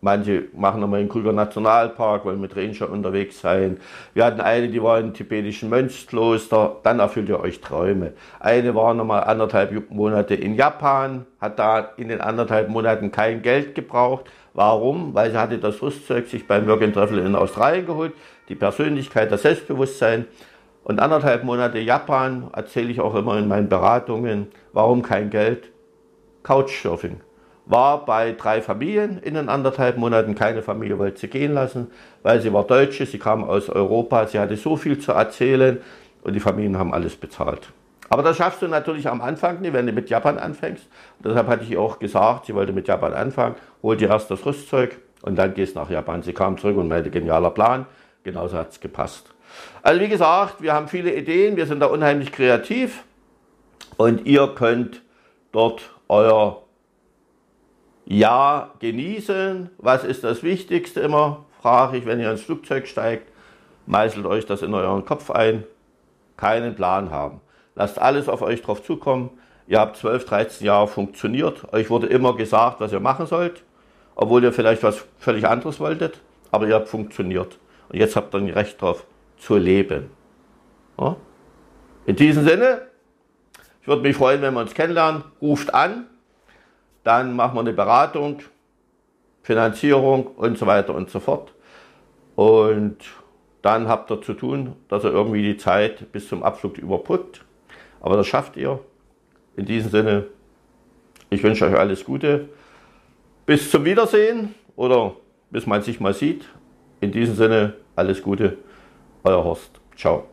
Manche 0.03 0.45
machen 0.55 0.81
nochmal 0.81 1.03
in 1.03 1.11
Krüger 1.11 1.33
Nationalpark, 1.33 2.25
wollen 2.25 2.41
mit 2.41 2.57
Ranger 2.57 2.91
unterwegs 2.91 3.39
sein. 3.39 3.79
Wir 4.15 4.25
hatten 4.25 4.41
eine, 4.41 4.69
die 4.69 4.83
war 4.83 4.99
im 4.99 5.13
tibetischen 5.13 5.69
Mönchskloster, 5.69 6.77
dann 6.83 7.01
erfüllt 7.01 7.29
ihr 7.29 7.39
euch 7.39 7.61
Träume. 7.61 8.15
Eine 8.39 8.75
war 8.75 8.95
nochmal 8.95 9.25
anderthalb 9.25 9.91
Monate 9.91 10.35
in 10.35 10.55
Japan, 10.55 11.27
hat 11.39 11.59
da 11.59 11.91
in 11.99 12.09
den 12.09 12.23
anderthalb 12.23 12.71
Monaten 12.71 13.13
kein 13.13 13.43
Geld 13.43 13.75
gebraucht. 13.75 14.25
Warum? 14.55 15.13
Weil 15.13 15.33
sie 15.33 15.39
hatte 15.39 15.59
das 15.59 15.83
Rüstzeug 15.83 16.29
sich 16.29 16.47
beim 16.47 16.67
Work 16.67 16.95
Travel 16.95 17.19
in 17.19 17.35
Australien 17.35 17.85
geholt, 17.85 18.15
die 18.49 18.55
Persönlichkeit, 18.55 19.31
das 19.31 19.43
Selbstbewusstsein. 19.43 20.25
Und 20.85 21.01
anderthalb 21.01 21.45
Monate 21.45 21.79
Japan 21.79 22.51
erzähle 22.53 22.91
ich 22.91 23.01
auch 23.01 23.15
immer 23.15 23.39
in 23.39 23.49
meinen 23.49 23.69
Beratungen. 23.69 24.49
Warum 24.73 25.03
kein 25.03 25.31
Geld? 25.31 25.71
Couchsurfing 26.43 27.21
war 27.71 28.05
bei 28.05 28.33
drei 28.33 28.63
Familien 28.63 29.19
in 29.19 29.35
den 29.35 29.49
anderthalb 29.49 29.97
Monaten. 29.97 30.35
Keine 30.35 30.63
Familie 30.63 30.99
wollte 30.99 31.21
sie 31.21 31.29
gehen 31.29 31.55
lassen, 31.55 31.89
weil 32.23 32.41
sie 32.41 32.53
war 32.53 32.65
Deutsche, 32.65 33.07
sie 33.07 33.19
kam 33.19 33.45
aus 33.45 33.69
Europa, 33.69 34.27
sie 34.27 34.39
hatte 34.39 34.57
so 34.57 34.77
viel 34.77 34.99
zu 34.99 35.13
erzählen 35.13 35.81
und 36.23 36.35
die 36.35 36.41
Familien 36.41 36.79
haben 36.79 36.93
alles 36.93 37.17
bezahlt. 37.17 37.73
Aber 38.09 38.25
das 38.25 38.39
schaffst 38.39 38.61
du 38.61 38.67
natürlich 38.67 39.09
am 39.09 39.21
Anfang 39.21 39.61
nicht, 39.61 39.73
wenn 39.73 39.87
du 39.87 39.93
mit 39.93 40.11
Japan 40.11 40.37
anfängst. 40.37 40.89
Und 41.19 41.27
deshalb 41.27 41.47
hatte 41.47 41.63
ich 41.63 41.77
auch 41.77 42.01
gesagt, 42.01 42.47
sie 42.47 42.55
wollte 42.55 42.73
mit 42.73 42.89
Japan 42.89 43.15
anfangen, 43.15 43.55
hol 43.85 43.97
dir 43.97 44.09
erst 44.09 44.31
das 44.33 44.45
Rüstzeug 44.45 44.99
und 45.23 45.37
dann 45.37 45.55
gehst 45.55 45.77
nach 45.77 45.91
Japan. 45.91 46.23
Sie 46.23 46.33
kam 46.33 46.59
zurück 46.59 46.77
und 46.77 46.89
meinte, 46.89 47.11
genialer 47.11 47.51
Plan. 47.51 47.87
Genauso 48.25 48.59
hat 48.59 48.73
es 48.73 48.81
gepasst. 48.81 49.33
Also 49.83 50.01
wie 50.01 50.09
gesagt, 50.09 50.61
wir 50.61 50.75
haben 50.75 50.89
viele 50.89 51.15
Ideen, 51.15 51.57
wir 51.57 51.67
sind 51.67 51.81
da 51.81 51.87
unheimlich 51.87 52.33
kreativ 52.33 53.05
und 53.97 54.27
ihr 54.27 54.49
könnt 54.49 55.03
dort 55.53 55.91
euer 56.09 56.63
ja, 58.05 58.73
genießen. 58.81 59.71
Was 59.79 60.05
ist 60.05 60.25
das 60.25 60.43
Wichtigste 60.43 61.01
immer? 61.01 61.45
Frage 61.63 61.97
ich, 61.97 62.07
wenn 62.07 62.21
ihr 62.21 62.31
ins 62.31 62.43
Flugzeug 62.43 62.89
steigt. 62.89 63.31
Meißelt 63.87 64.27
euch 64.27 64.47
das 64.47 64.63
in 64.63 64.75
euren 64.75 65.05
Kopf 65.05 65.31
ein. 65.31 65.65
Keinen 66.37 66.75
Plan 66.75 67.11
haben. 67.11 67.41
Lasst 67.75 67.99
alles 67.99 68.29
auf 68.29 68.43
euch 68.43 68.63
drauf 68.63 68.83
zukommen. 68.83 69.31
Ihr 69.67 69.79
habt 69.79 69.97
12, 69.97 70.25
13 70.25 70.67
Jahre 70.67 70.89
funktioniert. 70.89 71.73
Euch 71.73 71.89
wurde 71.89 72.07
immer 72.09 72.37
gesagt, 72.37 72.81
was 72.81 72.93
ihr 72.93 73.01
machen 73.01 73.27
sollt. 73.27 73.63
Obwohl 74.15 74.43
ihr 74.43 74.53
vielleicht 74.53 74.83
was 74.83 75.05
völlig 75.19 75.47
anderes 75.47 75.81
wolltet. 75.81 76.21
Aber 76.51 76.67
ihr 76.67 76.75
habt 76.75 76.89
funktioniert. 76.89 77.59
Und 77.89 77.99
jetzt 77.99 78.17
habt 78.17 78.35
ihr 78.35 78.39
ein 78.39 78.51
Recht 78.51 78.83
drauf 78.83 79.05
zu 79.41 79.57
leben. 79.57 80.11
Ja? 80.99 81.17
In 82.07 82.17
diesem 82.17 82.47
Sinne, 82.47 82.83
ich 83.81 83.89
würde 83.89 84.03
mich 84.03 84.17
freuen, 84.17 84.43
wenn 84.43 84.55
wir 84.55 84.61
uns 84.61 84.75
kennenlernen. 84.75 85.25
Ruft 85.41 85.75
an. 85.75 86.07
Dann 87.03 87.35
machen 87.35 87.55
wir 87.55 87.61
eine 87.61 87.73
Beratung, 87.73 88.41
Finanzierung 89.43 90.27
und 90.27 90.59
so 90.59 90.67
weiter 90.67 90.95
und 90.95 91.09
so 91.09 91.19
fort. 91.19 91.55
Und 92.37 92.99
dann 93.63 93.89
habt 93.89 94.11
ihr 94.11 94.21
zu 94.21 94.35
tun, 94.35 94.77
dass 94.89 95.05
ihr 95.05 95.13
irgendwie 95.13 95.43
die 95.43 95.57
Zeit 95.57 96.13
bis 96.13 96.29
zum 96.29 96.43
Abflug 96.43 96.79
überbrückt. 96.79 97.45
Aber 98.01 98.17
das 98.17 98.27
schafft 98.27 98.57
ihr. 98.57 98.81
In 99.57 99.65
diesem 99.65 99.91
Sinne, 99.91 100.27
ich 101.31 101.43
wünsche 101.43 101.67
euch 101.67 101.77
alles 101.77 102.05
Gute. 102.05 102.49
Bis 103.47 103.71
zum 103.71 103.85
Wiedersehen 103.85 104.55
oder 104.77 105.17
bis 105.51 105.67
man 105.67 105.83
sich 105.83 106.01
mal 106.01 106.15
sieht. 106.15 106.47
In 107.01 107.13
diesem 107.13 107.35
Sinne, 107.35 107.75
alles 107.97 108.23
Gute. 108.23 108.59
Euer 109.25 109.45
Horst. 109.45 109.81
Ciao. 109.97 110.30